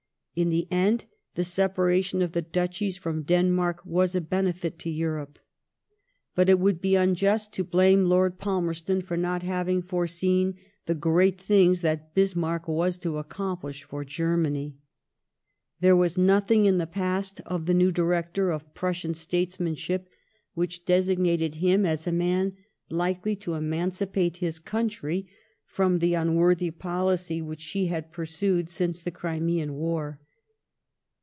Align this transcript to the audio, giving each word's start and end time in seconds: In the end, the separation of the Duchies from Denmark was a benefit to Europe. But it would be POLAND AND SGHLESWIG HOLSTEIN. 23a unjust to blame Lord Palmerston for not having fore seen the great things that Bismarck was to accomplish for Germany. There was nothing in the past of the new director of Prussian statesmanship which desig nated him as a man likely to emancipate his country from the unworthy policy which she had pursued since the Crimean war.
In 0.33 0.47
the 0.47 0.65
end, 0.71 1.05
the 1.35 1.43
separation 1.43 2.21
of 2.21 2.31
the 2.31 2.41
Duchies 2.41 2.95
from 2.97 3.23
Denmark 3.23 3.81
was 3.85 4.15
a 4.15 4.21
benefit 4.21 4.79
to 4.79 4.89
Europe. 4.89 5.39
But 6.35 6.49
it 6.49 6.57
would 6.57 6.79
be 6.79 6.93
POLAND 6.93 7.09
AND 7.09 7.17
SGHLESWIG 7.17 7.19
HOLSTEIN. 7.19 7.33
23a 7.33 7.33
unjust 7.33 7.53
to 7.53 7.63
blame 7.71 8.05
Lord 8.05 8.39
Palmerston 8.39 9.01
for 9.01 9.17
not 9.17 9.43
having 9.43 9.81
fore 9.81 10.07
seen 10.07 10.55
the 10.85 10.95
great 10.95 11.37
things 11.39 11.81
that 11.81 12.15
Bismarck 12.15 12.69
was 12.69 12.97
to 12.99 13.17
accomplish 13.17 13.83
for 13.83 14.05
Germany. 14.05 14.77
There 15.81 15.97
was 15.97 16.17
nothing 16.17 16.65
in 16.65 16.77
the 16.77 16.87
past 16.87 17.41
of 17.45 17.65
the 17.65 17.73
new 17.73 17.91
director 17.91 18.51
of 18.51 18.73
Prussian 18.73 19.13
statesmanship 19.13 20.07
which 20.53 20.85
desig 20.85 21.17
nated 21.17 21.55
him 21.55 21.85
as 21.85 22.07
a 22.07 22.11
man 22.13 22.53
likely 22.89 23.35
to 23.35 23.55
emancipate 23.55 24.37
his 24.37 24.59
country 24.59 25.27
from 25.65 25.99
the 25.99 26.13
unworthy 26.13 26.69
policy 26.69 27.41
which 27.41 27.61
she 27.61 27.85
had 27.87 28.11
pursued 28.11 28.69
since 28.69 28.99
the 29.01 29.11
Crimean 29.11 29.73
war. 29.73 30.19